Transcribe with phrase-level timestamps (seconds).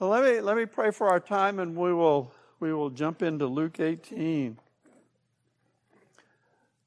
[0.00, 3.20] Well, let me let me pray for our time, and we will we will jump
[3.20, 4.56] into Luke 18.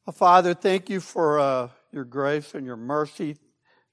[0.08, 3.36] Uh, Father, thank you for uh, your grace and your mercy.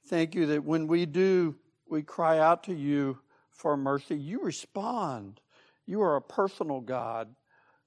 [0.07, 1.57] Thank you that when we do,
[1.91, 3.19] we cry out to you
[3.51, 4.17] for mercy.
[4.17, 5.41] You respond.
[5.85, 7.35] You are a personal God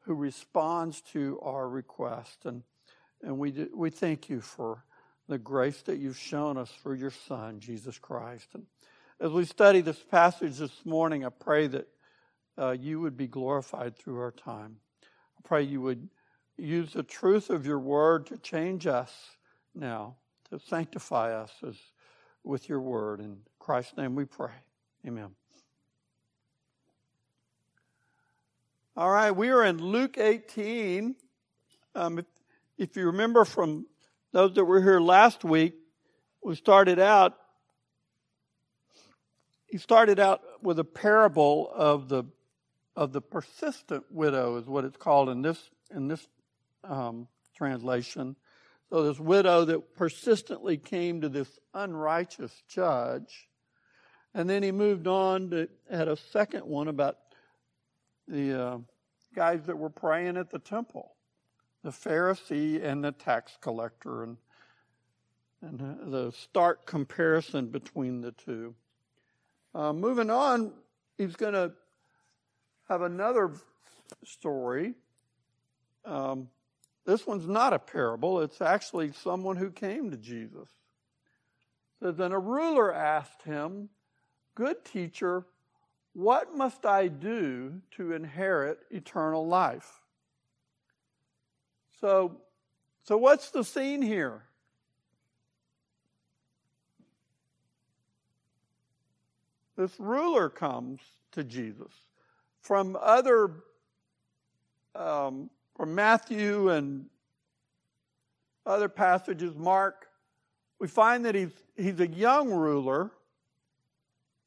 [0.02, 2.62] who responds to our request, and
[3.24, 4.84] and we do, we thank you for
[5.30, 8.50] the grace that you've shown us through your Son, Jesus Christ.
[8.54, 8.66] And
[9.22, 11.88] as we study this passage this morning, I pray that
[12.58, 14.78] uh, you would be glorified through our time.
[15.04, 16.10] I pray you would
[16.58, 19.14] use the truth of your word to change us
[19.76, 20.16] now,
[20.50, 21.76] to sanctify us as,
[22.44, 23.20] with your word.
[23.20, 24.54] In Christ's name we pray.
[25.06, 25.30] Amen.
[28.98, 31.16] All right, we are in Luke 18.
[31.94, 32.26] Um, if,
[32.80, 33.86] if you remember from
[34.32, 35.76] those that were here last week,
[36.44, 37.38] we started out.
[39.72, 42.26] He started out with a parable of the
[42.94, 46.28] of the persistent widow, is what it's called in this in this
[46.84, 48.36] um, translation.
[48.90, 53.48] So this widow that persistently came to this unrighteous judge,
[54.34, 57.18] and then he moved on to had a second one about
[58.28, 58.78] the uh,
[59.34, 61.16] guys that were praying at the temple
[61.84, 64.38] the Pharisee and the tax collector, and,
[65.62, 65.80] and
[66.12, 68.76] the stark comparison between the two.
[69.74, 70.74] Uh, moving on,
[71.18, 71.72] he's going to
[72.90, 73.54] have another
[74.24, 74.94] story.
[76.04, 76.50] Um,
[77.06, 80.70] this one's not a parable, it's actually someone who came to Jesus.
[82.02, 83.90] Says, Then a ruler asked him,
[84.56, 85.46] Good teacher,
[86.14, 90.02] what must I do to inherit eternal life?
[92.02, 92.42] So,
[93.04, 94.44] so what's the scene here?
[99.82, 101.00] This ruler comes
[101.32, 101.92] to Jesus
[102.62, 103.64] from other,
[104.94, 107.08] um, from Matthew and
[108.64, 110.06] other passages, Mark.
[110.78, 113.10] We find that he's he's a young ruler,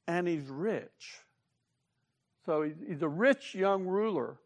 [0.06, 1.18] and he's rich.
[2.46, 4.36] So he's, he's a rich young ruler.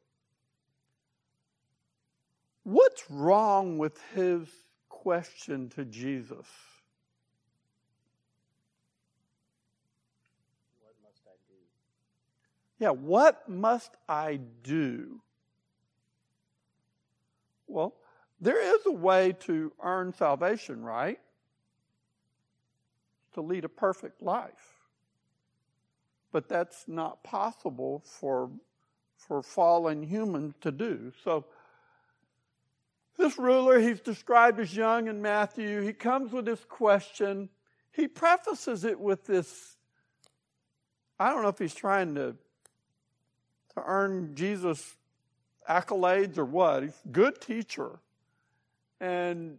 [2.63, 4.49] What's wrong with his
[4.89, 6.47] question to Jesus?
[12.79, 15.21] Yeah, what must I do?
[17.67, 17.95] Well,
[18.41, 21.19] there is a way to earn salvation, right?
[23.35, 24.75] To lead a perfect life.
[26.31, 28.51] But that's not possible for,
[29.17, 31.13] for fallen humans to do.
[31.25, 31.47] So,
[33.17, 35.81] this ruler, he's described as young in Matthew.
[35.81, 37.49] He comes with this question.
[37.91, 39.77] He prefaces it with this
[41.19, 42.37] I don't know if he's trying to,
[43.87, 44.97] earn Jesus
[45.69, 46.83] accolades or what.
[46.83, 47.99] He's a good teacher.
[49.01, 49.59] And,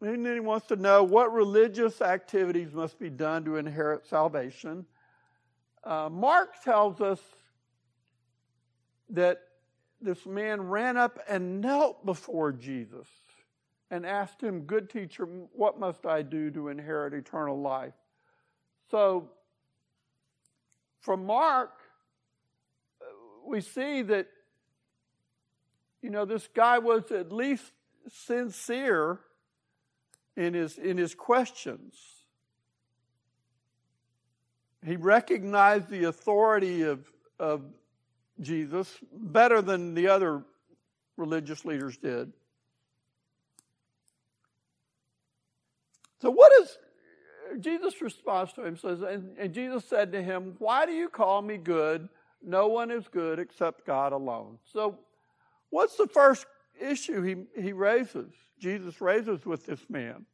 [0.00, 4.86] and then he wants to know what religious activities must be done to inherit salvation.
[5.84, 7.20] Uh, Mark tells us
[9.10, 9.40] that
[10.00, 13.06] this man ran up and knelt before Jesus
[13.90, 17.94] and asked him, Good teacher, what must I do to inherit eternal life?
[18.90, 19.30] So,
[21.00, 21.79] from Mark,
[23.50, 24.28] we see that,
[26.02, 27.72] you know, this guy was at least
[28.08, 29.18] sincere
[30.36, 31.94] in his, in his questions.
[34.86, 37.00] He recognized the authority of,
[37.38, 37.62] of
[38.40, 40.44] Jesus better than the other
[41.16, 42.32] religious leaders did.
[46.22, 46.78] So, what is
[47.60, 48.76] Jesus' response to him?
[48.76, 52.08] Says, and, and Jesus said to him, Why do you call me good?
[52.42, 54.58] No one is good except God alone.
[54.72, 54.98] So,
[55.70, 56.46] what's the first
[56.80, 60.24] issue he, he raises, Jesus raises with this man?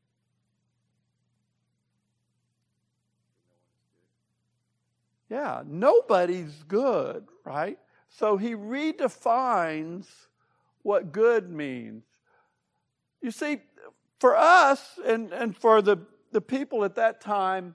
[5.28, 7.78] Yeah, nobody's good, right?
[8.09, 10.07] So he redefines
[10.83, 12.04] what good means.
[13.21, 13.59] You see,
[14.21, 15.98] for us and, and for the,
[16.33, 17.75] the people at that time,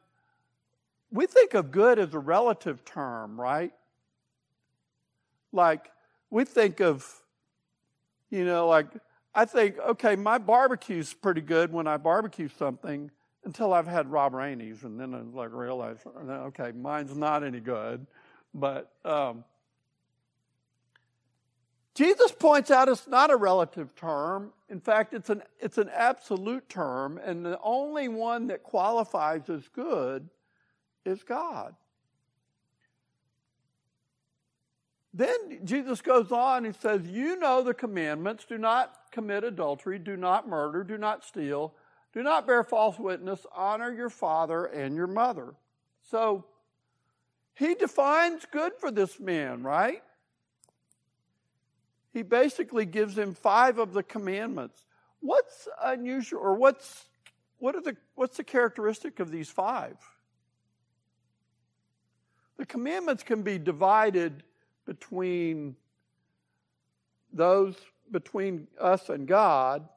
[1.11, 3.73] we think of good as a relative term, right?
[5.51, 5.91] Like,
[6.29, 7.05] we think of,
[8.29, 8.87] you know, like,
[9.33, 13.11] I think, okay, my barbecue's pretty good when I barbecue something
[13.43, 18.05] until I've had Rob Rainey's, and then I like realize, okay, mine's not any good.
[18.53, 19.43] But um,
[21.95, 24.51] Jesus points out it's not a relative term.
[24.69, 29.67] In fact, it's an, it's an absolute term, and the only one that qualifies as
[29.69, 30.29] good
[31.05, 31.75] is God.
[35.13, 40.15] Then Jesus goes on, he says, You know the commandments do not commit adultery, do
[40.15, 41.73] not murder, do not steal,
[42.13, 45.53] do not bear false witness, honor your father and your mother.
[46.09, 46.45] So
[47.55, 50.01] he defines good for this man, right?
[52.13, 54.85] He basically gives him five of the commandments.
[55.19, 57.05] What's unusual or what's
[57.59, 59.97] what are the what's the characteristic of these five?
[62.57, 64.43] The commandments can be divided
[64.85, 65.75] between
[67.33, 67.75] those
[68.11, 69.87] between us and God,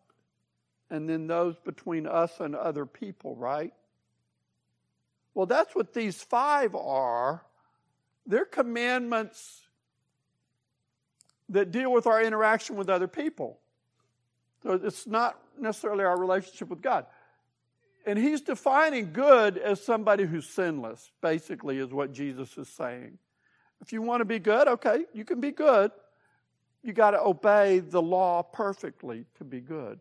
[0.88, 3.72] and then those between us and other people, right?
[5.34, 7.42] Well, that's what these five are.
[8.26, 9.62] They're commandments
[11.48, 13.58] that deal with our interaction with other people.
[14.62, 17.06] So it's not necessarily our relationship with God.
[18.06, 23.18] And he's defining good as somebody who's sinless, basically, is what Jesus is saying.
[23.80, 25.90] If you want to be good, okay, you can be good.
[26.82, 30.00] You got to obey the law perfectly to be good.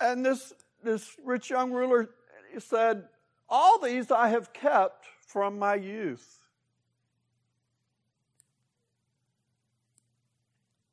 [0.00, 0.52] And this,
[0.82, 2.10] this rich young ruler
[2.58, 3.04] said,
[3.48, 6.40] All these I have kept from my youth.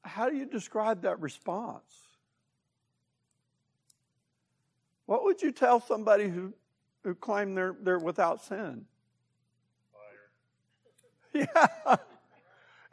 [0.04, 2.02] How do you describe that response?
[5.06, 6.54] What would you tell somebody who,
[7.04, 8.86] who claim they're, they're without sin?
[11.34, 11.96] Yeah.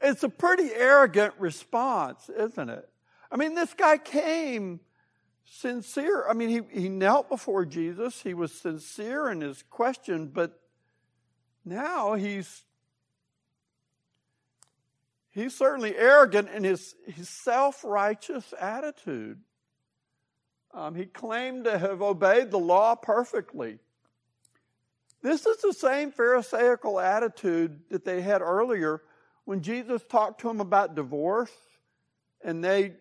[0.00, 2.88] It's a pretty arrogant response, isn't it?
[3.32, 4.78] I mean, this guy came
[5.44, 6.24] sincere.
[6.28, 8.22] I mean, he, he knelt before Jesus.
[8.22, 10.60] He was sincere in his question, but
[11.64, 12.64] now he's
[15.30, 19.40] he's certainly arrogant in his, his self-righteous attitude.
[20.72, 23.78] Um, he claimed to have obeyed the law perfectly.
[25.22, 29.02] This is the same Pharisaical attitude that they had earlier
[29.44, 31.52] when Jesus talked to them about divorce,
[32.44, 32.92] and they,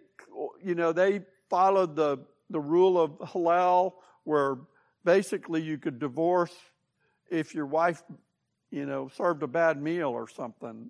[0.63, 2.19] you know, they followed the
[2.49, 4.57] the rule of Hillel, where
[5.03, 6.53] basically you could divorce
[7.29, 8.01] if your wife,
[8.71, 10.89] you know, served a bad meal or something.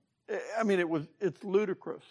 [0.58, 2.06] I mean, it was it's ludicrous.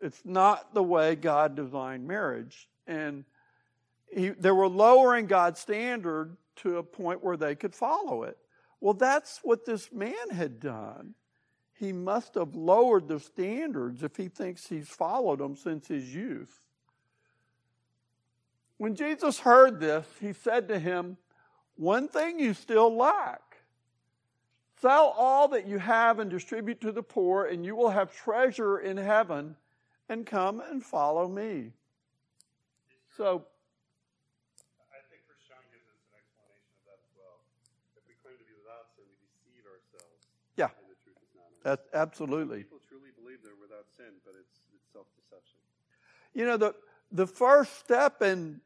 [0.00, 3.24] It's not the way God designed marriage, and
[4.14, 8.38] he, they were lowering God's standard to a point where they could follow it.
[8.80, 11.14] Well, that's what this man had done.
[11.78, 16.60] He must have lowered the standards if he thinks he's followed them since his youth.
[18.76, 21.16] When Jesus heard this, he said to him,
[21.76, 23.50] One thing you still lack.
[24.80, 28.78] Sell all that you have and distribute to the poor, and you will have treasure
[28.78, 29.56] in heaven,
[30.08, 31.72] and come and follow me.
[33.18, 33.44] So,
[34.88, 37.44] I think First John gives us an explanation of that as well.
[38.00, 40.24] If we claim to be without sin, we deceive ourselves.
[40.56, 40.72] Yeah.
[40.72, 41.49] And the truth is not in us.
[41.62, 42.58] That's absolutely.
[42.58, 45.58] People truly believe they're without sin, but it's, it's self-deception.
[46.34, 46.74] You know, the,
[47.12, 48.60] the first step in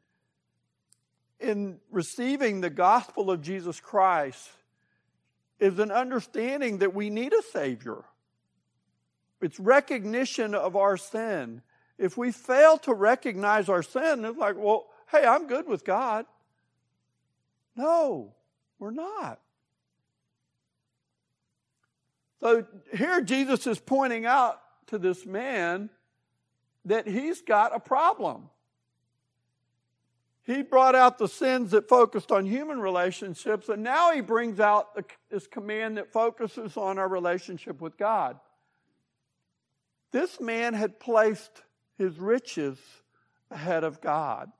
[1.39, 4.49] in receiving the gospel of Jesus Christ
[5.59, 8.03] is an understanding that we need a Savior.
[9.41, 11.61] It's recognition of our sin.
[11.97, 16.25] If we fail to recognize our sin, it's like, well, hey, I'm good with God.
[17.75, 18.33] No,
[18.79, 19.39] we're not.
[22.39, 25.89] So here Jesus is pointing out to this man
[26.85, 28.49] that he's got a problem.
[30.43, 34.95] He brought out the sins that focused on human relationships, and now he brings out
[35.31, 38.39] this command that focuses on our relationship with God.
[40.11, 41.63] This man had placed
[41.97, 42.77] his riches
[43.49, 44.51] ahead of God,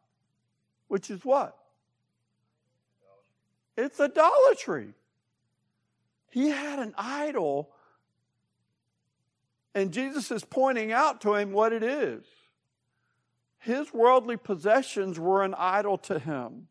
[0.87, 1.55] which is what?
[3.77, 4.93] It's idolatry.
[6.35, 7.71] He had an idol,
[9.73, 12.25] and Jesus is pointing out to him what it is.
[13.57, 16.67] His worldly possessions were an idol to him.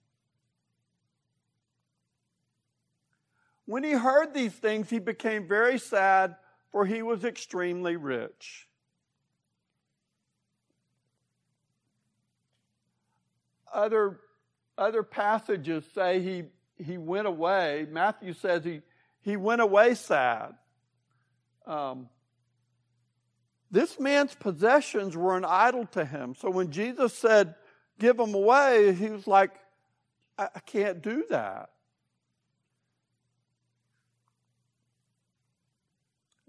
[3.64, 6.36] When he heard these things, he became very sad,
[6.70, 8.68] for he was extremely rich.
[13.72, 14.20] Other,
[14.76, 16.44] other passages say he,
[16.76, 17.86] he went away.
[17.90, 18.82] Matthew says he,
[19.24, 20.52] he went away sad.
[21.66, 22.10] Um,
[23.70, 26.34] this man's possessions were an idol to him.
[26.38, 27.54] So when Jesus said,
[27.98, 29.52] give them away, he was like,
[30.38, 31.70] I, I can't do that.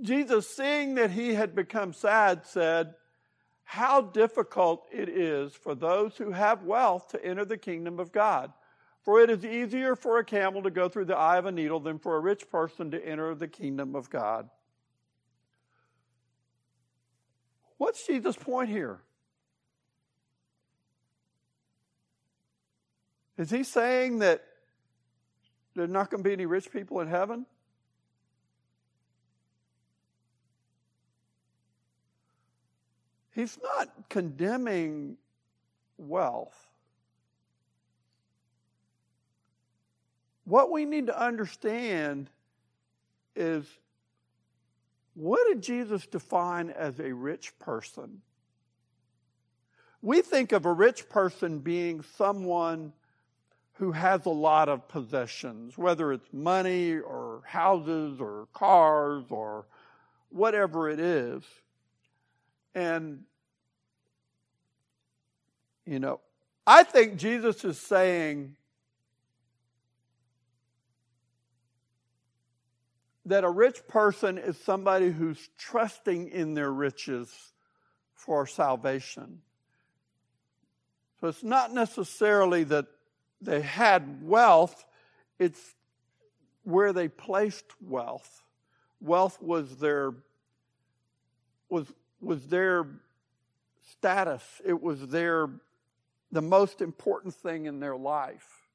[0.02, 2.96] Jesus, seeing that he had become sad, said,
[3.64, 8.52] How difficult it is for those who have wealth to enter the kingdom of God.
[9.06, 11.80] For it is easier for a camel to go through the eye of a needle
[11.80, 14.50] than for a rich person to enter the kingdom of God.
[17.78, 19.00] What's Jesus' point here?
[23.38, 24.44] Is he saying that
[25.76, 27.46] there's not going to be any rich people in heaven?
[33.36, 35.18] He's not condemning
[35.98, 36.56] wealth.
[40.46, 42.30] What we need to understand
[43.36, 43.66] is
[45.16, 48.22] what did Jesus define as a rich person?
[50.02, 52.94] We think of a rich person being someone
[53.74, 59.66] who has a lot of possessions, whether it's money or houses or cars or
[60.30, 61.44] whatever it is.
[62.74, 63.24] And,
[65.86, 66.20] you know,
[66.68, 68.56] I think Jesus is saying
[73.26, 77.34] that a rich person is somebody who's trusting in their riches
[78.14, 79.42] for salvation.
[81.20, 82.86] So it's not necessarily that
[83.42, 84.86] they had wealth,
[85.40, 85.76] it's
[86.64, 88.44] where they placed wealth.
[89.02, 90.14] Wealth was their
[91.70, 91.92] was
[92.22, 92.88] was their
[93.92, 94.44] status.
[94.64, 95.50] It was their
[96.32, 98.68] the most important thing in their life.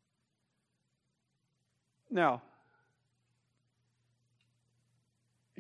[2.11, 2.43] Now,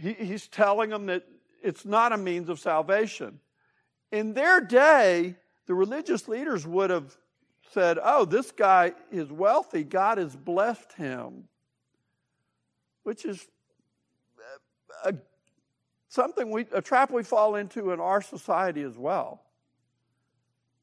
[0.01, 1.25] he, he's telling them that
[1.63, 3.39] it's not a means of salvation.
[4.11, 7.17] In their day, the religious leaders would have
[7.73, 9.85] said, Oh, this guy is wealthy.
[9.85, 11.45] God has blessed him.
[13.03, 13.47] Which is
[15.05, 15.15] uh, a,
[16.09, 19.43] something we, a trap we fall into in our society as well.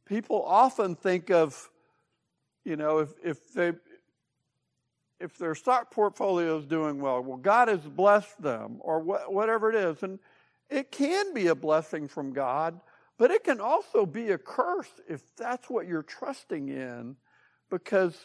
[0.05, 1.69] People often think of,
[2.63, 3.73] you know, if, if they,
[5.19, 9.69] if their stock portfolio is doing well, well, God has blessed them, or wh- whatever
[9.69, 10.03] it is.
[10.03, 10.19] And
[10.69, 12.79] it can be a blessing from God,
[13.17, 17.15] but it can also be a curse if that's what you're trusting in,
[17.69, 18.15] because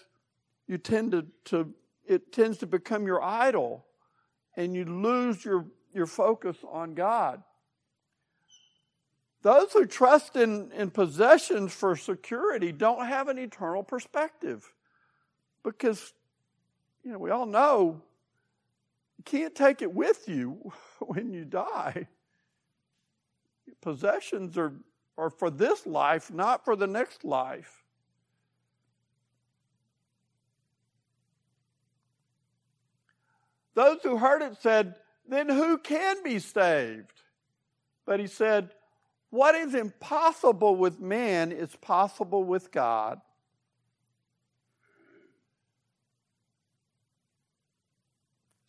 [0.67, 1.73] you tend to, to
[2.05, 3.87] it tends to become your idol,
[4.57, 7.43] and you lose your, your focus on God.
[9.43, 14.73] Those who trust in, in possessions for security don't have an eternal perspective
[15.65, 16.13] because
[17.05, 18.01] you know, we all know
[19.19, 22.07] you can't take it with you when you die.
[23.81, 24.73] Possessions are,
[25.19, 27.83] are for this life, not for the next life.
[33.75, 34.97] Those who heard it said,
[35.29, 37.23] Then who can be saved?
[38.05, 38.71] But he said,
[39.31, 43.21] What is impossible with man is possible with God.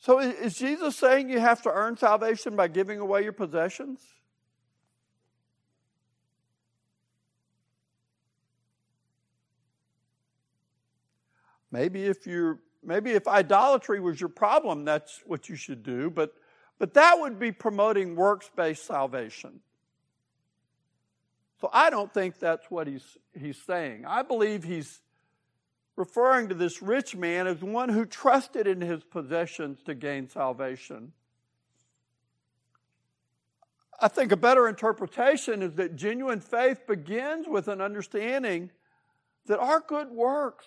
[0.03, 4.01] So is Jesus saying you have to earn salvation by giving away your possessions?
[11.72, 16.33] Maybe if you maybe if idolatry was your problem, that's what you should do, but
[16.79, 19.62] but that would be promoting works-based salvation.
[21.62, 24.03] So I don't think that's what he's he's saying.
[24.05, 25.00] I believe he's
[25.95, 31.13] referring to this rich man as one who trusted in his possessions to gain salvation.
[34.00, 38.71] I think a better interpretation is that genuine faith begins with an understanding
[39.45, 40.65] that our good works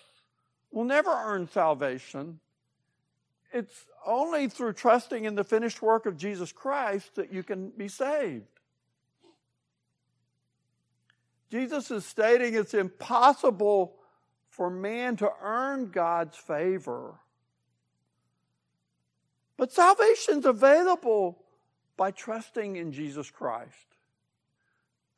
[0.71, 2.39] will never earn salvation.
[3.53, 7.87] It's only through trusting in the finished work of Jesus Christ that you can be
[7.87, 8.45] saved.
[11.49, 13.96] Jesus is stating it's impossible
[14.57, 17.13] for man to earn God's favor.
[19.55, 21.37] But salvation's available
[21.95, 23.95] by trusting in Jesus Christ.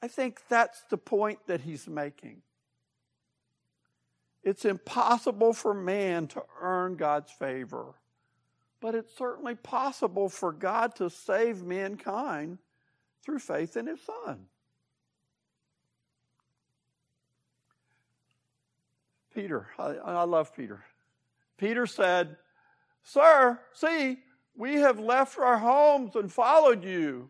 [0.01, 2.41] I think that's the point that he's making.
[4.43, 7.95] It's impossible for man to earn God's favor,
[8.81, 12.57] but it's certainly possible for God to save mankind
[13.23, 14.47] through faith in his Son.
[19.39, 19.67] Peter.
[19.77, 20.83] I, I love Peter.
[21.57, 22.35] Peter said,
[23.03, 24.19] Sir, see,
[24.53, 27.29] we have left our homes and followed you.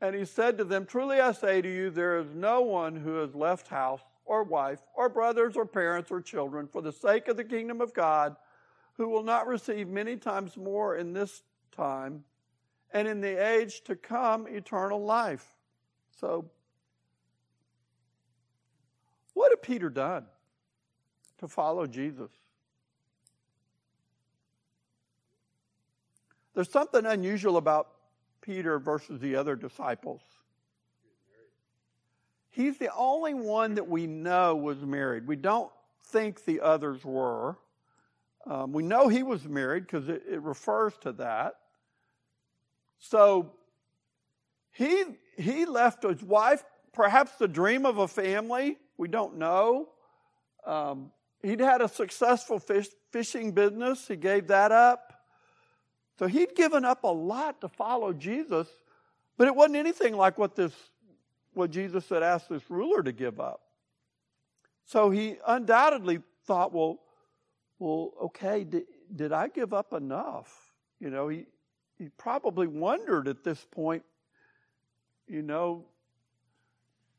[0.00, 3.16] And he said to them, Truly I say to you, there is no one who
[3.16, 7.36] has left house or wife or brothers or parents or children for the sake of
[7.36, 8.34] the kingdom of God
[8.94, 12.24] who will not receive many times more in this time
[12.94, 15.52] and in the age to come eternal life.
[16.18, 16.46] So,
[19.34, 20.24] what had Peter done?
[21.38, 22.30] to follow Jesus.
[26.54, 27.88] There's something unusual about
[28.40, 30.22] Peter versus the other disciples.
[32.48, 35.26] He's the only one that we know was married.
[35.26, 35.70] We don't
[36.06, 37.58] think the others were.
[38.46, 41.56] Um, we know he was married because it, it refers to that.
[42.98, 43.52] So
[44.72, 45.04] he,
[45.36, 46.64] he left his wife,
[46.94, 48.78] perhaps the dream of a family.
[48.96, 49.88] We don't know.
[50.64, 51.10] Um,
[51.46, 54.08] he'd had a successful fish, fishing business.
[54.08, 55.12] He gave that up.
[56.18, 58.68] So he'd given up a lot to follow Jesus,
[59.36, 60.72] but it wasn't anything like what this
[61.52, 63.62] what Jesus had asked this ruler to give up.
[64.84, 66.98] So he undoubtedly thought, well,
[67.78, 68.84] well, okay, did,
[69.14, 70.52] did I give up enough?
[71.00, 71.46] You know, he
[71.98, 74.02] he probably wondered at this point,
[75.26, 75.84] you know,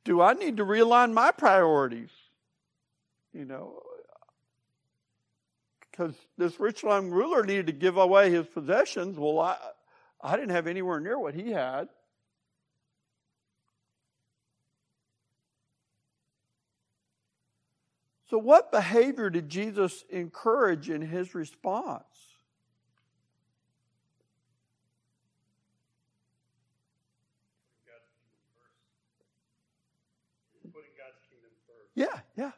[0.04, 2.12] do I need to realign my priorities?
[3.34, 3.82] You know,
[5.98, 9.18] because this rich young ruler needed to give away his possessions.
[9.18, 9.58] Well, I,
[10.22, 11.88] I didn't have anywhere near what he had.
[18.30, 22.04] So, what behavior did Jesus encourage in his response?
[31.96, 32.51] Yeah, yeah.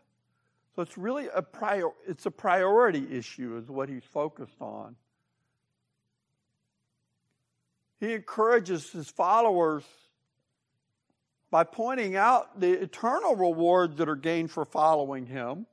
[0.80, 4.96] So it's really a prior, it's a priority issue is what he's focused on.
[8.00, 9.84] He encourages his followers
[11.52, 15.66] by pointing out the eternal rewards that are gained for following him.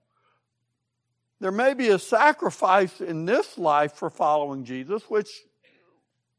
[1.39, 5.31] There may be a sacrifice in this life for following Jesus, which,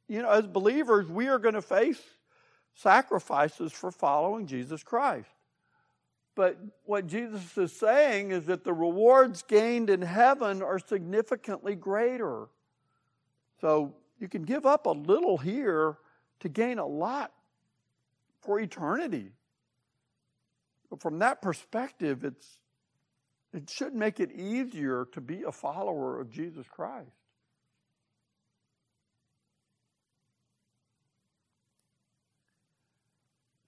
[0.09, 2.01] you know, as believers, we are going to face
[2.74, 5.29] sacrifices for following Jesus Christ.
[6.38, 12.50] But what Jesus is saying is that the rewards gained in heaven are significantly greater.
[13.60, 15.97] So you can give up a little here
[16.41, 17.34] to gain a lot
[18.41, 19.32] for eternity.
[20.91, 22.45] But from that perspective, it's,
[23.52, 27.10] it should make it easier to be a follower of Jesus Christ.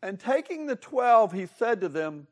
[0.04, 2.28] And taking the twelve, he said to them,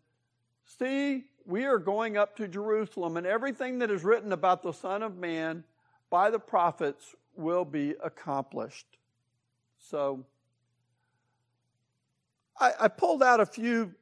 [0.68, 5.02] See, we are going up to Jerusalem, and everything that is written about the Son
[5.02, 5.64] of Man
[6.10, 8.86] by the prophets will be accomplished.
[9.80, 10.26] So,
[12.60, 13.94] I, I pulled out a few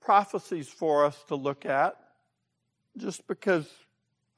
[0.00, 1.96] prophecies for us to look at,
[2.96, 3.70] just because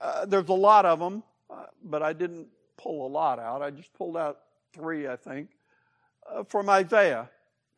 [0.00, 3.62] uh, there's a lot of them, uh, but I didn't pull a lot out.
[3.62, 4.40] I just pulled out
[4.74, 5.48] three, I think,
[6.30, 7.30] uh, from Isaiah.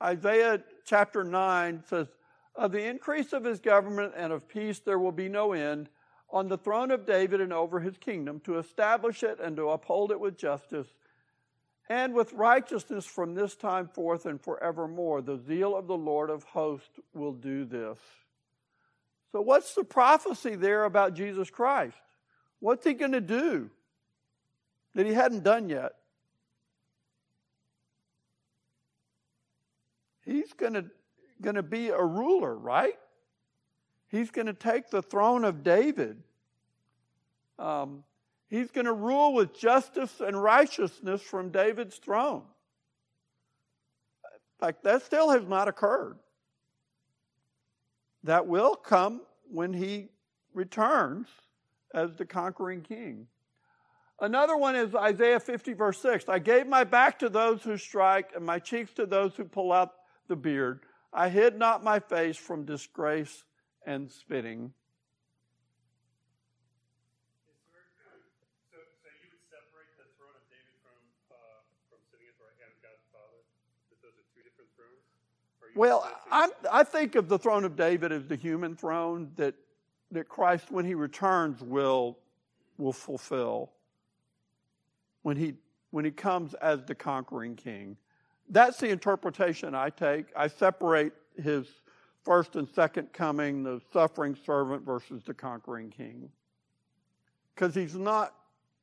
[0.02, 2.08] Isaiah chapter 9 says,
[2.54, 5.88] of the increase of his government and of peace there will be no end
[6.30, 10.10] on the throne of David and over his kingdom, to establish it and to uphold
[10.10, 10.88] it with justice
[11.88, 15.22] and with righteousness from this time forth and forevermore.
[15.22, 17.98] The zeal of the Lord of hosts will do this.
[19.32, 21.96] So, what's the prophecy there about Jesus Christ?
[22.60, 23.70] What's he going to do
[24.94, 25.92] that he hadn't done yet?
[30.24, 30.86] He's going to
[31.40, 32.98] going to be a ruler, right?
[34.08, 36.22] He's going to take the throne of David.
[37.58, 38.04] Um,
[38.48, 42.42] he's going to rule with justice and righteousness from David's throne.
[44.60, 46.18] Like that still has not occurred.
[48.24, 50.08] That will come when he
[50.52, 51.28] returns
[51.94, 53.26] as the conquering king.
[54.20, 56.28] Another one is Isaiah 50, verse 6.
[56.28, 59.72] I gave my back to those who strike and my cheeks to those who pull
[59.72, 59.92] out
[60.26, 60.80] the beard.
[61.12, 63.44] I hid not my face from disgrace
[63.86, 64.72] and spitting.
[75.78, 79.54] Well, i I think of the throne of David as the human throne that,
[80.10, 82.18] that Christ, when he returns, will,
[82.78, 83.70] will fulfill.
[85.22, 85.54] When he,
[85.92, 87.96] when he comes as the conquering king.
[88.50, 90.26] That's the interpretation I take.
[90.36, 91.66] I separate his
[92.24, 96.30] first and second coming, the suffering servant versus the conquering king.
[97.54, 98.34] Because he's not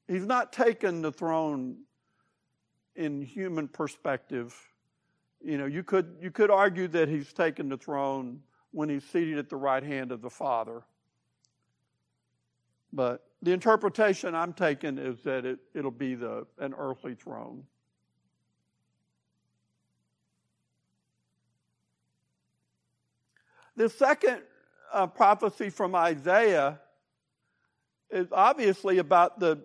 [0.08, 1.78] he's not taken the throne
[2.96, 4.56] in human perspective.
[5.44, 9.38] You know, you could you could argue that he's taken the throne when he's seated
[9.38, 10.84] at the right hand of the Father.
[12.92, 17.64] But the interpretation I'm taking is that it, it'll be the an earthly throne.
[23.76, 24.42] The second
[24.94, 26.80] uh, prophecy from Isaiah
[28.10, 29.60] is obviously about the,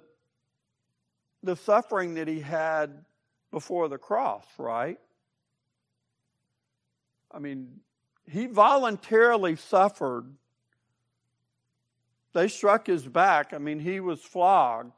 [1.42, 3.04] the suffering that he had
[3.52, 4.98] before the cross, right?
[7.32, 7.80] I mean,
[8.26, 10.34] he voluntarily suffered.
[12.32, 13.52] They struck his back.
[13.52, 14.92] I mean, he was flogged.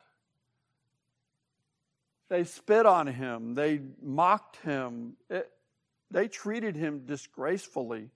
[2.29, 3.55] They spit on him.
[3.55, 5.14] They mocked him.
[5.29, 5.51] It,
[6.11, 8.11] they treated him disgracefully.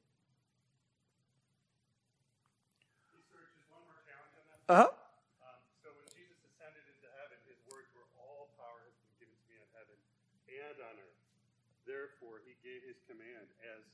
[4.67, 4.91] Uh huh.
[5.47, 9.39] Um, so when Jesus ascended into heaven, his words were, All power has been given
[9.39, 9.95] to me in heaven
[10.51, 11.23] and on earth.
[11.87, 13.87] Therefore, he gave his command as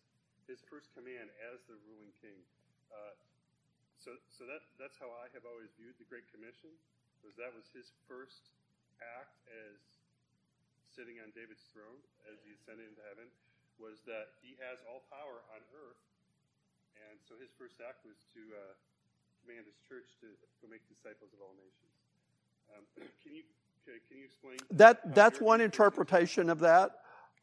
[0.48, 2.40] his first command as the ruling king.
[2.88, 3.12] Uh,
[4.00, 6.72] so, so that, that's how I have always viewed the Great Commission,
[7.20, 8.48] was that was his first
[9.04, 9.76] act as
[10.88, 12.00] sitting on David's throne
[12.32, 13.28] as he ascended into heaven,
[13.76, 16.00] was that he has all power on earth.
[16.96, 18.72] And so his first act was to uh,
[19.44, 20.26] command his church to
[20.62, 21.92] go make disciples of all nations.
[22.74, 22.84] Um,
[23.22, 23.42] can you
[23.84, 25.14] can you explain that?
[25.14, 26.92] That's one interpretation of that.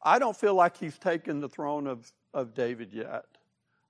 [0.02, 3.26] I don't feel like he's taken the throne of, of David yet,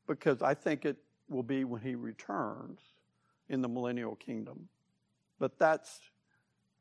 [0.08, 0.98] because I think it
[1.30, 2.80] will be when he returns
[3.50, 4.68] in the millennial kingdom.
[5.38, 6.00] But that's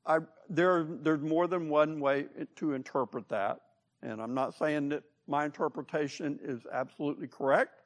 [0.06, 3.60] I, there, there's more than one way to interpret that,
[4.02, 7.82] and I'm not saying that my interpretation is absolutely correct,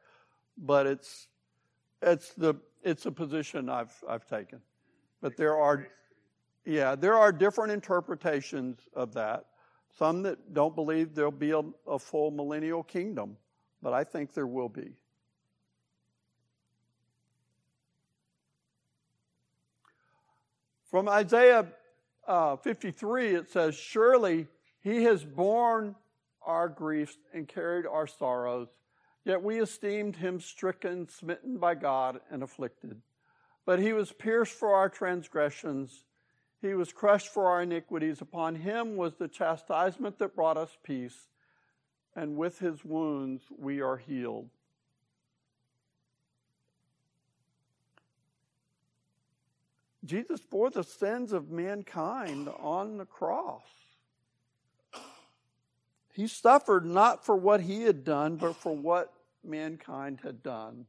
[0.56, 1.26] but it's
[2.00, 4.60] it's the it's a position I've I've taken.
[5.20, 5.88] But there are
[6.64, 9.46] yeah, there are different interpretations of that.
[9.98, 13.36] Some that don't believe there'll be a, a full millennial kingdom,
[13.82, 14.92] but I think there will be.
[20.90, 21.66] From Isaiah
[22.28, 24.46] uh, 53, it says, Surely
[24.80, 25.94] he has borne
[26.44, 28.68] our griefs and carried our sorrows.
[29.24, 33.00] Yet we esteemed him stricken, smitten by God, and afflicted.
[33.64, 36.04] But he was pierced for our transgressions,
[36.60, 38.20] he was crushed for our iniquities.
[38.20, 41.28] Upon him was the chastisement that brought us peace,
[42.14, 44.48] and with his wounds we are healed.
[50.04, 53.62] Jesus bore the sins of mankind on the cross.
[56.12, 60.86] He suffered not for what he had done, but for what mankind had done.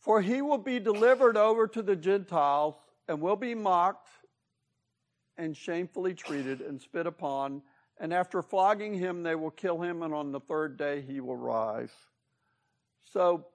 [0.00, 2.74] For he will be delivered over to the Gentiles
[3.08, 4.10] and will be mocked
[5.38, 7.62] and shamefully treated and spit upon.
[7.98, 11.38] And after flogging him, they will kill him, and on the third day he will
[11.38, 11.92] rise.
[13.04, 13.46] So,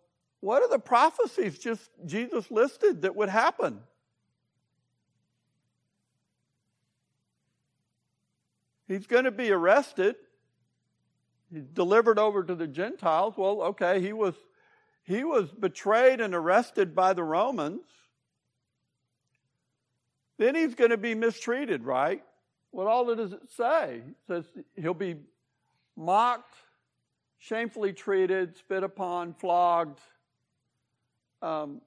[0.41, 3.81] what are the prophecies just Jesus listed that would happen?
[8.87, 10.15] He's going to be arrested.
[11.53, 13.35] He's delivered over to the Gentiles.
[13.37, 14.35] Well, okay, he was
[15.03, 17.81] he was betrayed and arrested by the Romans.
[20.37, 22.23] Then he's going to be mistreated, right?
[22.71, 24.03] What all does it say?
[24.07, 25.15] It says he'll be
[25.97, 26.53] mocked,
[27.39, 29.99] shamefully treated, spit upon, flogged,
[31.41, 31.81] um,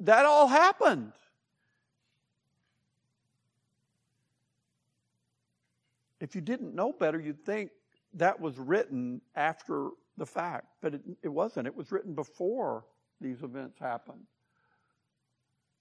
[0.00, 1.12] that all happened.
[6.20, 7.70] If you didn't know better, you'd think
[8.14, 11.66] that was written after the fact, but it, it wasn't.
[11.66, 12.84] It was written before
[13.20, 14.26] these events happened.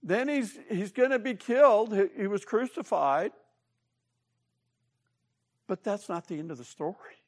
[0.01, 1.93] Then he's, he's going to be killed.
[1.93, 3.33] He, he was crucified.
[5.67, 7.18] But that's not the end of the story.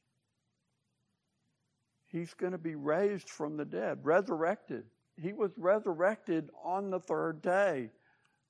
[2.12, 4.84] He's going to be raised from the dead, resurrected.
[5.21, 7.89] He was resurrected on the third day,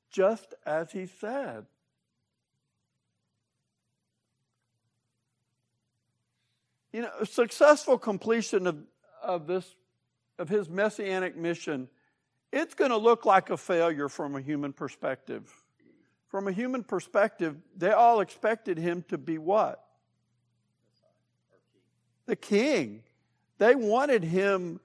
[0.09, 1.65] just as he said.
[6.91, 8.77] You know, successful completion of,
[9.23, 9.65] of this
[10.41, 11.87] of his messianic mission,
[12.51, 15.53] it's going to look like a failure from a human perspective.
[16.29, 19.85] From a human perspective, they all expected him to be what?
[22.25, 23.03] The king.
[23.61, 24.79] They wanted him,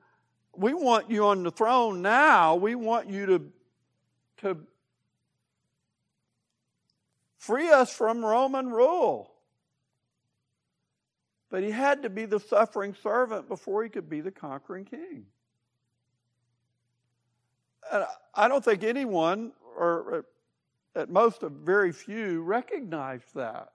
[0.54, 2.56] we want you on the throne now.
[2.56, 3.42] We want you to,
[4.42, 4.58] to
[7.38, 9.32] free us from Roman rule.
[11.48, 15.24] But he had to be the suffering servant before he could be the conquering king.
[17.90, 20.26] And I don't think anyone, or
[20.94, 23.72] at most a very few, recognized that.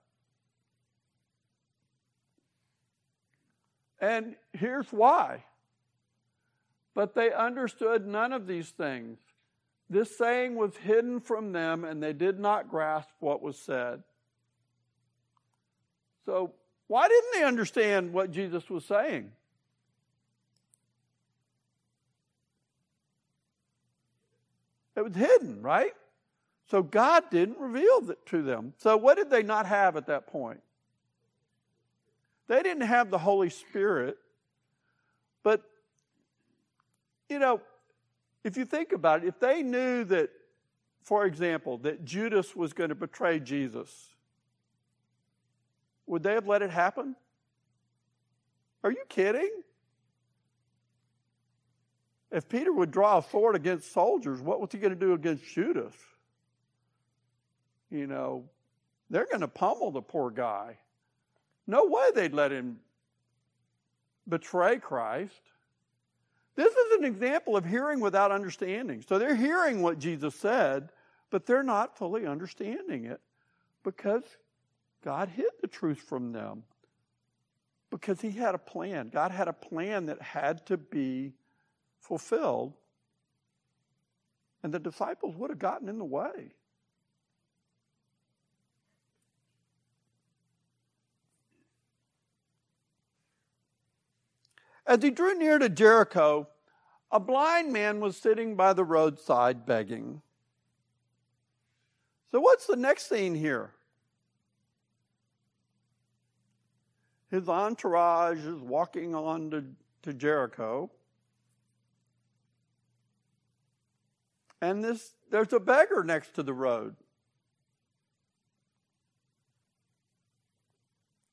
[4.02, 5.44] And here's why.
[6.94, 9.18] But they understood none of these things.
[9.88, 14.02] This saying was hidden from them, and they did not grasp what was said.
[16.26, 16.52] So,
[16.88, 19.30] why didn't they understand what Jesus was saying?
[24.96, 25.92] It was hidden, right?
[26.70, 28.74] So God didn't reveal it to them.
[28.78, 30.60] So what did they not have at that point?
[32.48, 34.16] They didn't have the Holy Spirit.
[35.42, 35.62] But,
[37.28, 37.60] you know,
[38.44, 40.30] if you think about it, if they knew that,
[41.02, 44.08] for example, that Judas was going to betray Jesus,
[46.06, 47.16] would they have let it happen?
[48.84, 49.50] Are you kidding?
[52.30, 55.44] If Peter would draw a sword against soldiers, what was he going to do against
[55.44, 55.94] Judas?
[57.90, 58.44] You know,
[59.10, 60.78] they're going to pummel the poor guy.
[61.66, 62.78] No way they'd let him
[64.28, 65.40] betray Christ.
[66.54, 69.02] This is an example of hearing without understanding.
[69.08, 70.90] So they're hearing what Jesus said,
[71.30, 73.20] but they're not fully understanding it
[73.82, 74.22] because
[75.02, 76.64] God hid the truth from them.
[77.90, 79.10] Because He had a plan.
[79.12, 81.32] God had a plan that had to be
[82.00, 82.74] fulfilled,
[84.62, 86.52] and the disciples would have gotten in the way.
[94.86, 96.48] As he drew near to Jericho,
[97.10, 100.22] a blind man was sitting by the roadside begging.
[102.30, 103.72] So, what's the next scene here?
[107.30, 109.64] His entourage is walking on to,
[110.02, 110.90] to Jericho.
[114.60, 116.94] And this, there's a beggar next to the road.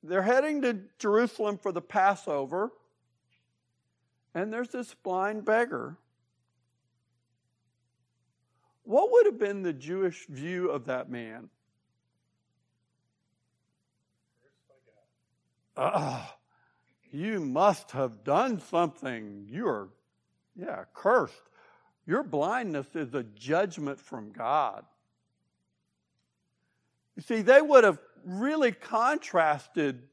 [0.02, 2.72] They're heading to Jerusalem for the Passover.
[4.34, 5.98] And there's this blind beggar.
[8.84, 11.50] What would have been the Jewish view of that man?
[15.78, 16.36] Ah,
[17.12, 19.46] you must have done something.
[19.50, 19.90] You are,
[20.56, 21.50] yeah, cursed.
[22.06, 24.84] Your blindness is a judgment from God.
[27.16, 30.09] You see, they would have really contrasted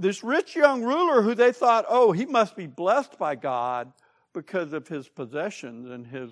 [0.00, 3.92] this rich young ruler who they thought, oh, he must be blessed by God
[4.32, 6.30] because of his possessions and his,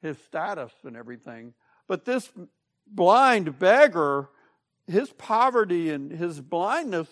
[0.00, 1.54] his status and everything.
[1.88, 2.30] But this
[2.86, 4.28] blind beggar,
[4.86, 7.08] his poverty and his blindness,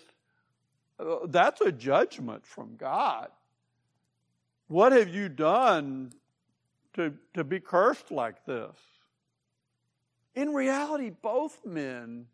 [0.98, 3.28] uh, that's a judgment from God.
[4.68, 6.12] What have you done
[6.94, 8.76] to, to be cursed like this?
[10.34, 12.26] In reality, both men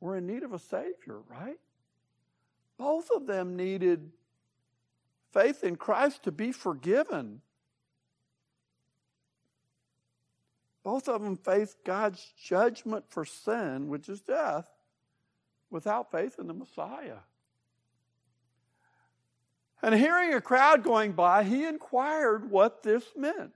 [0.00, 1.58] were in need of a Savior, right?
[2.78, 4.10] Both of them needed
[5.32, 7.40] faith in Christ to be forgiven.
[10.82, 14.68] Both of them faced God's judgment for sin, which is death,
[15.70, 17.18] without faith in the Messiah.
[19.82, 23.52] And hearing a crowd going by, he inquired what this meant.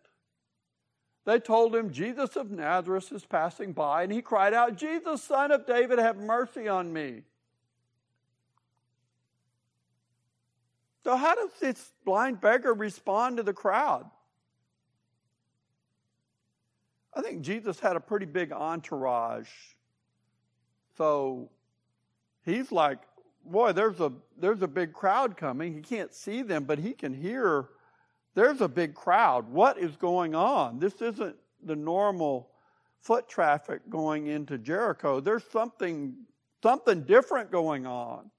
[1.24, 5.50] They told him, Jesus of Nazareth is passing by, and he cried out, Jesus, son
[5.50, 7.22] of David, have mercy on me.
[11.08, 14.04] So, how does this blind beggar respond to the crowd?
[17.14, 19.48] I think Jesus had a pretty big entourage.
[20.98, 21.48] So,
[22.44, 22.98] he's like,
[23.42, 25.72] boy, there's a, there's a big crowd coming.
[25.72, 27.70] He can't see them, but he can hear
[28.34, 29.48] there's a big crowd.
[29.48, 30.78] What is going on?
[30.78, 32.50] This isn't the normal
[33.00, 35.20] foot traffic going into Jericho.
[35.20, 36.16] There's something,
[36.62, 38.30] something different going on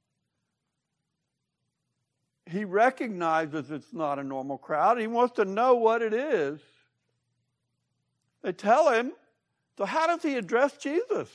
[2.50, 5.00] he recognizes it's not a normal crowd.
[5.00, 6.60] He wants to know what it is.
[8.42, 9.12] They tell him.
[9.78, 11.30] So, how does he address Jesus?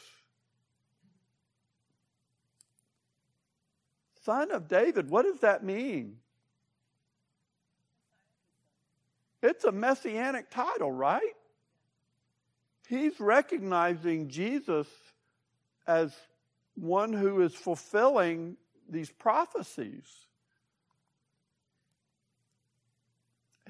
[4.25, 6.17] Son of David, what does that mean?
[9.43, 11.35] It's a messianic title, right?
[12.89, 14.89] He's recognizing Jesus
[15.87, 16.15] as
[16.75, 18.57] one who is fulfilling
[18.89, 20.05] these prophecies.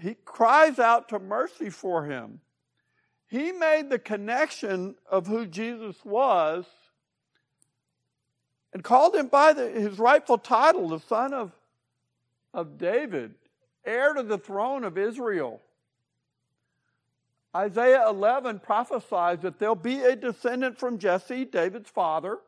[0.00, 2.40] He cries out to mercy for him.
[3.26, 6.66] He made the connection of who Jesus was
[8.72, 11.52] and called him by the, his rightful title, the son of,
[12.52, 13.34] of David,
[13.84, 15.60] heir to the throne of Israel.
[17.56, 22.38] Isaiah 11 prophesies that there'll be a descendant from Jesse, David's father,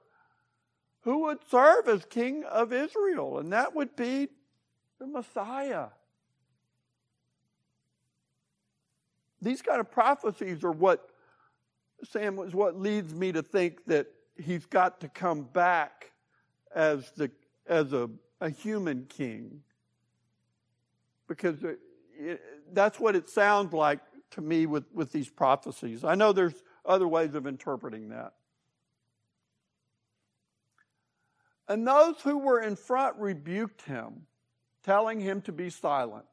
[1.02, 4.28] who would serve as king of Israel, and that would be
[4.98, 5.86] the Messiah.
[9.46, 11.08] These kind of prophecies are what,
[12.02, 16.10] Sam, is what leads me to think that he's got to come back
[16.74, 17.30] as, the,
[17.68, 19.60] as a, a human king.
[21.28, 21.78] Because uh, it,
[22.18, 24.00] it, that's what it sounds like
[24.32, 26.02] to me with, with these prophecies.
[26.02, 28.32] I know there's other ways of interpreting that.
[31.68, 34.26] And those who were in front rebuked him,
[34.82, 36.26] telling him to be silent.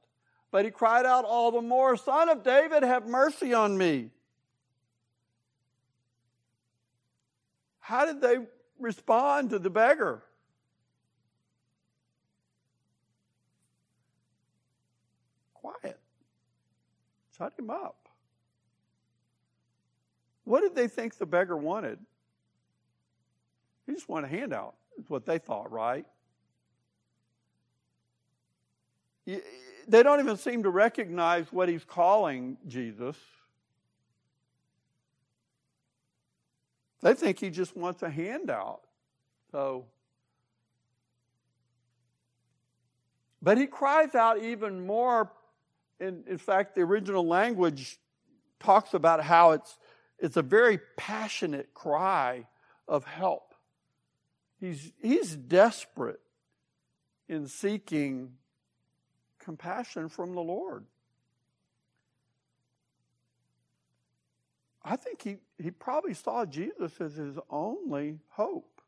[0.53, 4.11] But he cried out all the more, Son of David, have mercy on me.
[7.79, 8.37] How did they
[8.79, 10.21] respond to the beggar?
[15.55, 15.99] Quiet.
[17.35, 18.07] Shut him up.
[20.43, 21.97] What did they think the beggar wanted?
[23.87, 26.05] He just wanted a handout, is what they thought, right?
[29.25, 33.17] They don't even seem to recognize what he's calling Jesus.
[37.01, 38.81] They think he just wants a handout.
[39.51, 39.85] So,
[43.41, 45.31] but he cries out even more.
[45.99, 47.97] In, in fact, the original language
[48.59, 49.77] talks about how it's,
[50.17, 52.47] it's a very passionate cry
[52.87, 53.53] of help.
[54.59, 56.21] He's, he's desperate
[57.27, 58.33] in seeking
[59.43, 60.85] compassion from the Lord.
[64.83, 68.81] I think he, he probably saw Jesus as his only hope.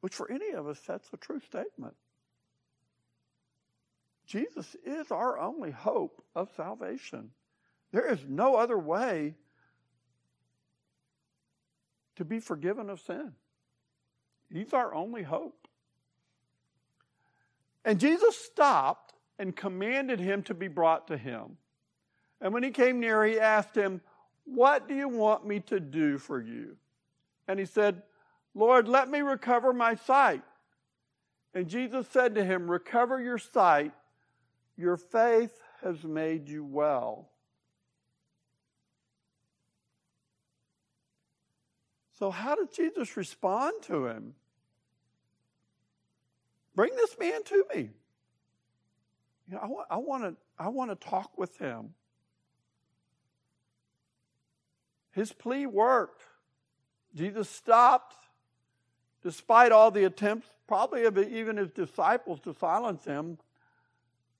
[0.00, 1.94] Which, for any of us, that's a true statement.
[4.26, 7.30] Jesus is our only hope of salvation.
[7.92, 9.34] There is no other way
[12.16, 13.32] to be forgiven of sin.
[14.52, 15.67] He's our only hope.
[17.88, 21.56] And Jesus stopped and commanded him to be brought to him.
[22.38, 24.02] And when he came near, he asked him,
[24.44, 26.76] What do you want me to do for you?
[27.48, 28.02] And he said,
[28.54, 30.42] Lord, let me recover my sight.
[31.54, 33.92] And Jesus said to him, Recover your sight.
[34.76, 37.30] Your faith has made you well.
[42.18, 44.34] So, how did Jesus respond to him?
[46.78, 47.90] Bring this man to me.
[49.48, 51.92] You know, I, want, to, I want to talk with him.
[55.10, 56.22] His plea worked.
[57.16, 58.14] Jesus stopped,
[59.24, 61.02] despite all the attempts, probably
[61.36, 63.38] even his disciples, to silence him.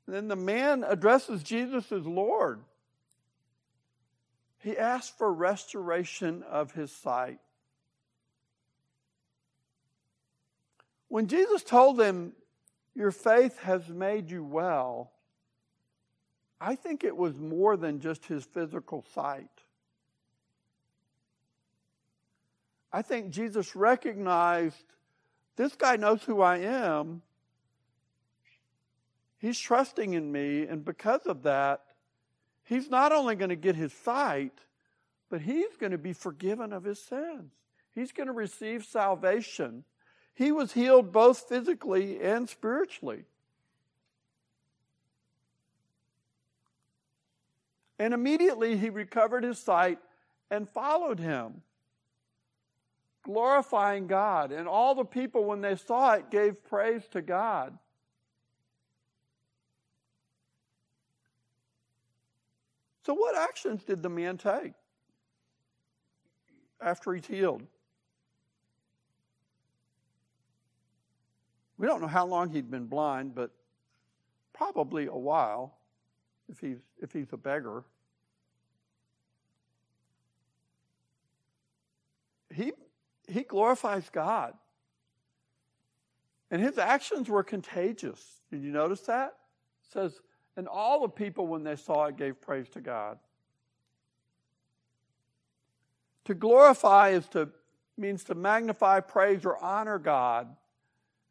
[0.07, 2.61] And then the man addresses Jesus as Lord.
[4.61, 7.41] He asked for restoration of his sight.
[11.09, 12.33] When Jesus told them,
[12.95, 15.11] Your faith has made you well,
[16.61, 19.51] I think it was more than just his physical sight.
[22.93, 24.85] I think Jesus recognized
[25.57, 27.23] this guy knows who I am.
[29.39, 31.83] He's trusting in me, and because of that,
[32.65, 34.59] he's not only going to get his sight,
[35.31, 37.53] but he's going to be forgiven of his sins.
[37.95, 39.85] He's going to receive salvation.
[40.39, 43.25] He was healed both physically and spiritually.
[47.99, 49.99] And immediately he recovered his sight
[50.49, 51.63] and followed him
[53.25, 54.53] glorifying God.
[54.53, 57.77] And all the people, when they saw it, gave praise to God.
[63.05, 64.75] So, what actions did the man take
[66.81, 67.67] after he's healed?
[71.79, 73.51] We don't know how long he'd been blind, but
[74.53, 75.79] probably a while
[76.51, 77.85] if he's, if he's a beggar.
[82.53, 82.73] He
[83.29, 84.55] he glorifies God.
[86.51, 88.41] And his actions were contagious.
[88.51, 89.37] Did you notice that?
[89.87, 90.21] It says,
[90.57, 93.19] and all the people, when they saw it, gave praise to God.
[96.25, 97.51] To glorify is to
[97.97, 100.49] means to magnify, praise, or honor God.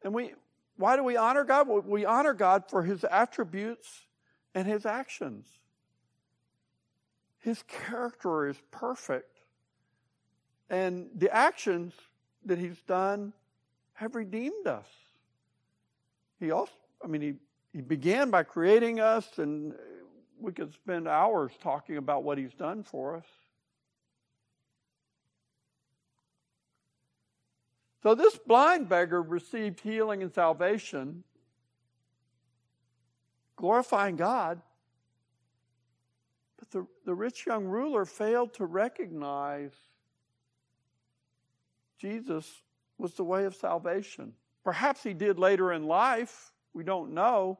[0.04, 0.34] And we
[0.78, 1.68] why do we honor God?
[1.68, 4.06] We honor God for his attributes
[4.54, 5.48] and his actions.
[7.40, 9.40] His character is perfect.
[10.70, 11.94] And the actions
[12.46, 13.34] that he's done
[13.94, 14.88] have redeemed us.
[16.40, 16.74] He also,
[17.04, 17.34] I mean, he,
[17.74, 19.74] he began by creating us, and
[20.40, 23.26] we could spend hours talking about what he's done for us.
[28.04, 31.24] So this blind beggar received healing and salvation,
[33.56, 34.62] glorifying God.
[36.58, 39.74] But the, the rich young ruler failed to recognize
[42.00, 42.62] Jesus
[42.98, 44.34] was the way of salvation.
[44.64, 47.60] Perhaps he did later in life, we don't know.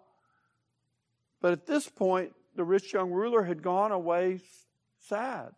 [1.42, 4.42] But at this point, the rich young ruler had gone away
[5.00, 5.54] sad.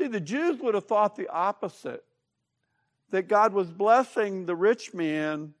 [0.00, 2.02] See, the Jews would have thought the opposite
[3.10, 5.52] that God was blessing the rich man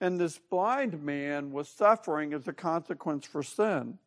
[0.00, 3.98] and this blind man was suffering as a consequence for sin.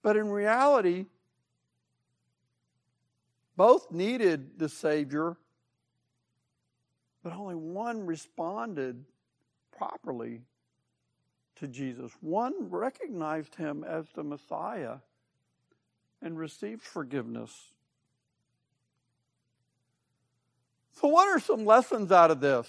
[0.00, 1.06] But in reality,
[3.56, 5.36] both needed the Savior,
[7.24, 9.04] but only one responded
[9.76, 10.42] properly
[11.56, 12.12] to Jesus.
[12.20, 14.98] One recognized him as the Messiah
[16.22, 17.50] and received forgiveness.
[21.00, 22.68] So, what are some lessons out of this?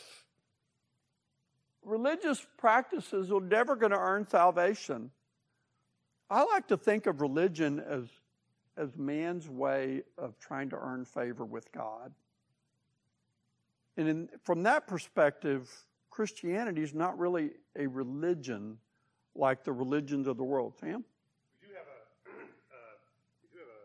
[1.84, 5.12] Religious practices are never going to earn salvation.
[6.30, 8.06] I like to think of religion as,
[8.78, 12.14] as man's way of trying to earn favor with God.
[13.98, 15.70] And in, from that perspective,
[16.10, 18.78] Christianity is not really a religion
[19.36, 20.76] like the religions of the world.
[20.80, 21.04] Sam?
[21.60, 22.00] We do have a,
[22.32, 22.96] uh,
[23.44, 23.84] we do have a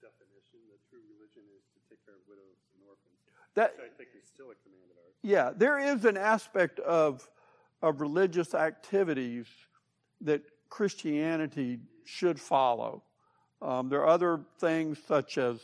[0.00, 3.16] definition that true religion is to take care of widows and orphans.
[3.56, 5.14] That, which I think is still a command of ours.
[5.22, 7.28] Yeah, there is an aspect of,
[7.82, 9.46] of religious activities
[10.20, 13.02] that Christianity should follow.
[13.60, 15.58] Um, there are other things such as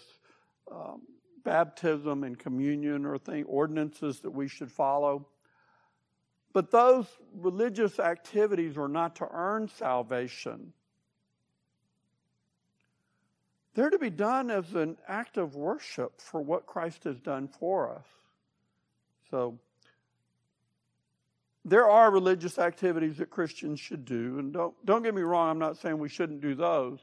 [0.70, 1.02] um,
[1.44, 5.28] baptism and communion or thing, ordinances that we should follow.
[6.52, 10.72] But those religious activities are not to earn salvation.
[13.74, 17.90] They're to be done as an act of worship for what Christ has done for
[17.90, 18.04] us.
[19.30, 19.58] So,
[21.64, 25.58] there are religious activities that Christians should do, and don't, don't get me wrong, I'm
[25.58, 26.98] not saying we shouldn't do those.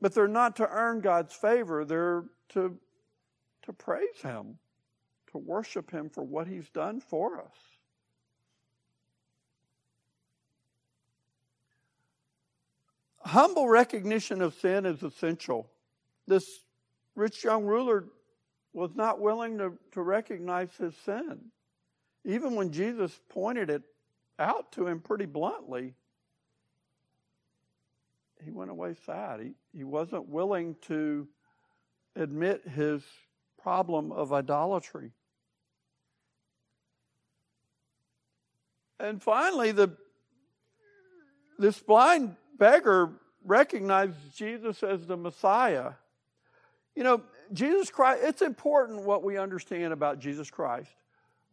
[0.00, 2.78] But they're not to earn God's favor, they're to,
[3.62, 4.58] to praise Him,
[5.32, 7.77] to worship Him for what He's done for us.
[13.28, 15.70] Humble recognition of sin is essential.
[16.26, 16.60] This
[17.14, 18.06] rich young ruler
[18.72, 21.38] was not willing to, to recognize his sin.
[22.24, 23.82] Even when Jesus pointed it
[24.38, 25.94] out to him pretty bluntly,
[28.44, 29.40] he went away sad.
[29.40, 31.26] He, he wasn't willing to
[32.14, 33.02] admit his
[33.60, 35.12] problem of idolatry.
[39.00, 39.96] And finally, the,
[41.58, 43.12] this blind beggar
[43.44, 45.92] recognizes Jesus as the Messiah.
[46.94, 50.90] You know, Jesus Christ, it's important what we understand about Jesus Christ.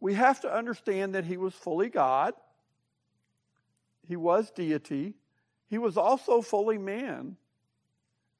[0.00, 2.34] We have to understand that he was fully God,
[4.06, 5.14] he was deity,
[5.68, 7.36] he was also fully man,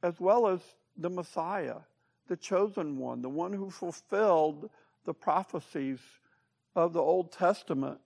[0.03, 0.61] as well as
[0.97, 1.79] the Messiah,
[2.29, 4.71] the chosen one, the one who fulfilled
[5.05, 6.01] the prophecies
[6.75, 8.01] of the Old Testament.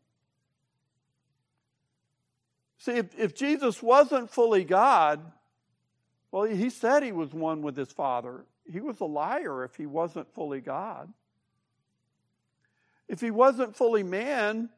[2.80, 5.20] See, if, if Jesus wasn't fully God,
[6.32, 8.46] well, he said he was one with his Father.
[8.70, 11.12] He was a liar if he wasn't fully God.
[13.06, 14.70] If he wasn't fully man,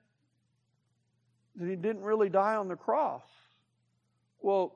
[1.55, 3.23] then he didn't really die on the cross.
[4.41, 4.75] Well,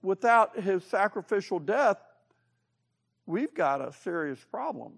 [0.00, 1.98] without his sacrificial death,
[3.26, 4.92] we've got a serious problem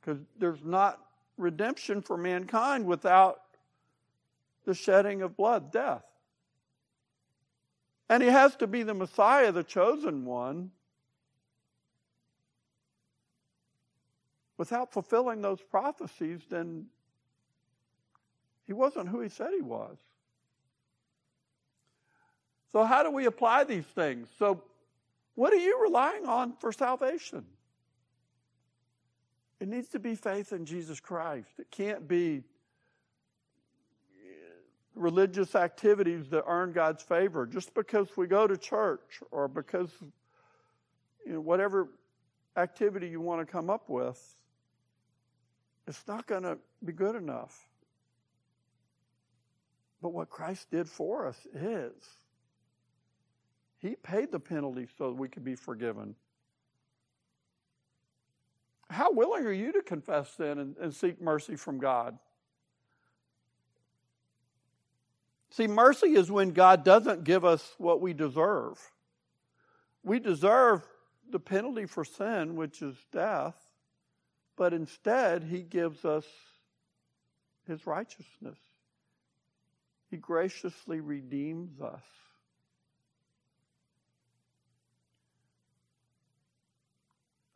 [0.00, 1.00] because there's not
[1.36, 3.41] redemption for mankind without
[4.64, 6.04] the shedding of blood, death.
[8.08, 10.70] And he has to be the Messiah, the chosen one.
[14.58, 16.86] Without fulfilling those prophecies, then
[18.66, 19.96] he wasn't who he said he was.
[22.70, 24.28] So, how do we apply these things?
[24.38, 24.62] So,
[25.34, 27.44] what are you relying on for salvation?
[29.60, 31.48] It needs to be faith in Jesus Christ.
[31.58, 32.42] It can't be
[34.94, 37.46] religious activities that earn God's favor.
[37.46, 39.90] Just because we go to church or because,
[41.26, 41.88] you know, whatever
[42.56, 44.20] activity you want to come up with,
[45.86, 47.68] it's not going to be good enough.
[50.00, 51.92] But what Christ did for us is
[53.78, 56.14] He paid the penalty so that we could be forgiven.
[58.90, 62.18] How willing are you to confess sin and, and seek mercy from God?
[65.52, 68.80] See, mercy is when God doesn't give us what we deserve.
[70.02, 70.82] We deserve
[71.30, 73.54] the penalty for sin, which is death,
[74.56, 76.24] but instead, He gives us
[77.66, 78.58] His righteousness.
[80.10, 82.02] He graciously redeems us.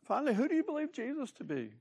[0.05, 1.73] Finally, who do you believe Jesus to be?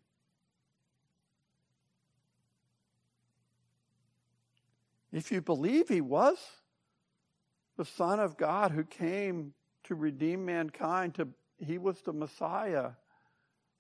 [5.16, 6.38] If you believe he was
[7.78, 9.54] the Son of God who came
[9.86, 12.92] to redeem mankind, to, he was the Messiah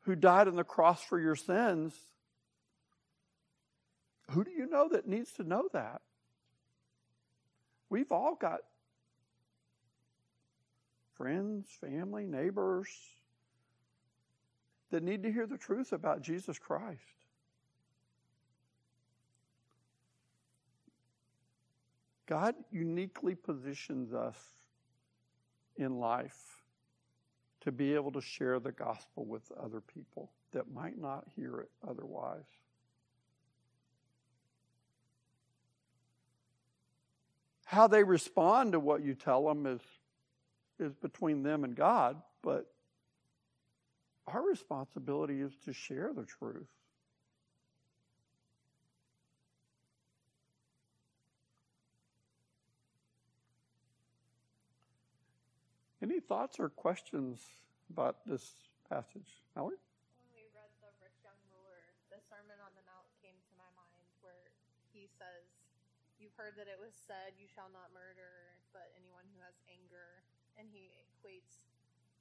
[0.03, 1.93] who died on the cross for your sins,
[4.31, 6.01] who do you know that needs to know that?
[7.89, 8.59] We've all got
[11.17, 12.87] friends, family, neighbors
[14.89, 17.01] that need to hear the truth about Jesus Christ.
[22.27, 24.37] God uniquely positions us
[25.77, 26.61] in life
[27.61, 31.69] to be able to share the gospel with other people that might not hear it
[31.87, 32.45] otherwise.
[37.65, 39.81] How they respond to what you tell them is,
[40.79, 42.71] is between them and God, but
[44.27, 46.67] our responsibility is to share the truth.
[56.05, 57.41] Any thoughts or questions
[57.89, 59.41] about this passage?
[59.57, 59.81] Mallory?
[60.21, 61.81] When we read the rich young ruler,
[62.13, 64.53] the Sermon on the Mount came to my mind where
[64.93, 65.49] he says,
[66.21, 70.21] You've heard that it was said, You shall not murder, but anyone who has anger.
[70.61, 71.65] And he equates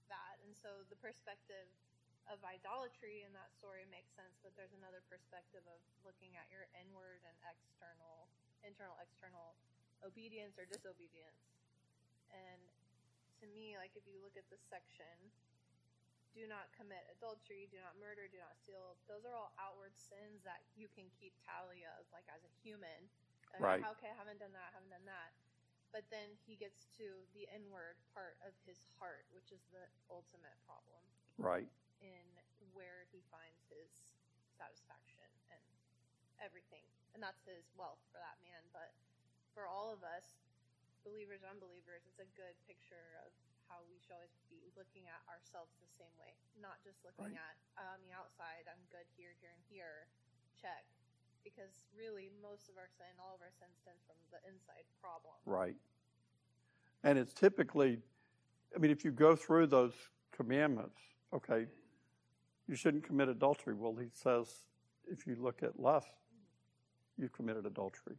[0.08, 0.40] that.
[0.48, 1.68] And so the perspective
[2.32, 5.76] of idolatry in that story makes sense, but there's another perspective of
[6.08, 8.32] looking at your inward and external,
[8.64, 9.60] internal, external
[10.00, 11.52] obedience or disobedience.
[12.32, 12.64] And
[13.44, 15.12] to me, like if you look at this section,
[16.32, 18.96] do not commit adultery, do not murder, do not steal.
[19.04, 23.06] Those are all outward sins that you can keep tally of, like as a human.
[23.60, 23.84] Right.
[24.00, 25.30] Okay, I haven't done that, haven't done that.
[25.94, 30.58] But then he gets to the inward part of his heart, which is the ultimate
[30.66, 30.98] problem.
[31.38, 31.70] Right.
[32.02, 32.26] In
[32.74, 34.18] where he finds his
[34.58, 35.62] satisfaction and
[36.42, 36.82] everything.
[37.14, 38.66] And that's his wealth for that man.
[38.74, 38.90] But
[39.54, 40.43] for all of us,
[41.04, 43.30] believers, unbelievers, it's a good picture of
[43.68, 47.48] how we should always be looking at ourselves the same way, not just looking right.
[47.48, 50.08] at oh, on the outside, I'm good here, here, and here,
[50.56, 50.84] check.
[51.44, 55.36] Because really, most of our sin, all of our sin stems from the inside problem.
[55.44, 55.76] Right.
[57.04, 58.00] And it's typically,
[58.74, 59.92] I mean, if you go through those
[60.32, 60.96] commandments,
[61.36, 61.68] okay,
[62.66, 63.74] you shouldn't commit adultery.
[63.76, 64.48] Well, he says
[65.10, 66.08] if you look at lust,
[67.18, 68.16] you've committed adultery.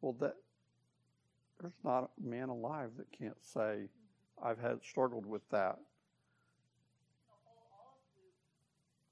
[0.00, 0.36] Well, that
[1.60, 3.88] there's not a man alive that can't say,
[4.42, 5.76] I've had struggled with that.
[7.28, 8.32] The whole olive loop,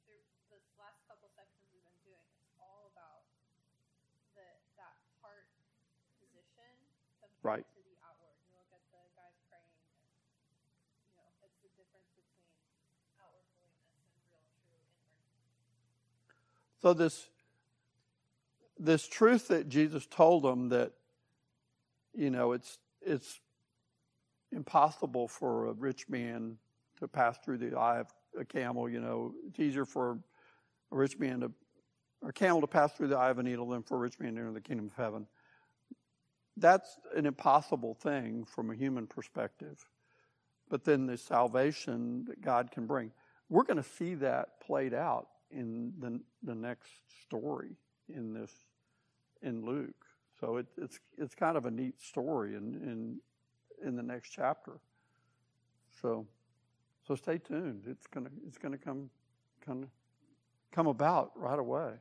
[0.09, 3.29] through this last couple sections we've been doing, it's all about
[4.33, 4.49] the
[4.81, 5.53] that heart
[6.25, 6.73] position
[7.21, 7.67] compared Right.
[7.69, 8.33] to the outward.
[8.49, 9.77] You look at the guys praying,
[10.57, 10.73] and
[11.05, 12.49] you know, it's the difference between
[13.21, 15.13] outward holiness and real, true inward.
[16.81, 17.29] So this
[18.81, 20.93] this truth that Jesus told them that
[22.19, 23.41] you know it's it's
[24.53, 26.59] impossible for a rich man
[26.99, 28.89] to pass through the eye of a camel.
[28.89, 30.19] You know, it's easier for
[30.91, 31.53] a rich man to
[32.27, 34.35] a camel to pass through the eye of a needle than for a rich man
[34.35, 35.27] to enter the kingdom of heaven.
[36.57, 39.79] That's an impossible thing from a human perspective.
[40.69, 43.13] But then the salvation that God can bring.
[43.49, 46.91] We're going to see that played out in the, the next
[47.23, 47.77] story
[48.13, 48.51] in this
[49.41, 50.05] in Luke.
[50.41, 54.79] So it, it's it's kind of a neat story in in in the next chapter.
[56.01, 56.27] So
[57.07, 57.85] so stay tuned.
[57.87, 59.11] It's gonna it's gonna come
[59.65, 59.89] come
[60.73, 61.93] come about right away.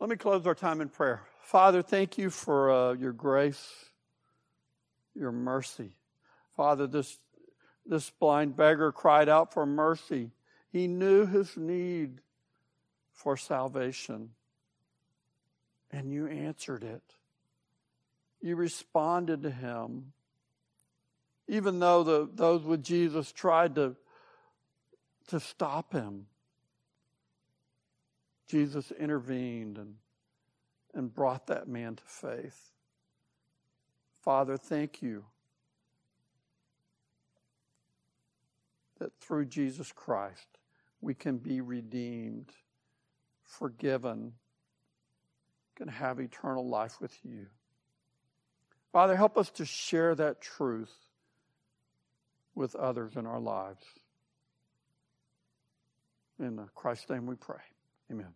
[0.00, 1.22] Let me close our time in prayer.
[1.44, 3.64] Father, thank you for uh, your grace,
[5.14, 5.92] your mercy.
[6.56, 7.16] Father, this
[7.86, 10.30] this blind beggar cried out for mercy.
[10.72, 12.20] He knew his need
[13.12, 14.30] for salvation.
[15.90, 17.02] And you answered it.
[18.40, 20.12] You responded to him.
[21.48, 23.96] Even though the, those with Jesus tried to,
[25.28, 26.26] to stop him,
[28.48, 29.94] Jesus intervened and,
[30.94, 32.70] and brought that man to faith.
[34.22, 35.24] Father, thank you
[38.98, 40.46] that through Jesus Christ
[41.00, 42.52] we can be redeemed
[43.58, 44.32] forgiven,
[45.76, 47.46] can have eternal life with you.
[48.92, 50.92] Father, help us to share that truth
[52.54, 53.82] with others in our lives.
[56.38, 57.62] In Christ's name we pray.
[58.10, 58.34] Amen.